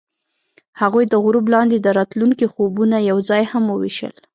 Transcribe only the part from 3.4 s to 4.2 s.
هم وویشل.